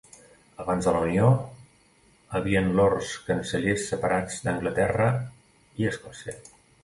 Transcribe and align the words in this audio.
Abans 0.61 0.85
de 0.87 0.93
la 0.93 1.01
Unió, 1.07 1.27
havien 2.39 2.71
Lords 2.79 3.11
cancellers 3.29 3.85
separats 3.93 4.39
d'Anglaterra 4.47 5.11
i 5.83 5.91
Escòcia. 5.93 6.35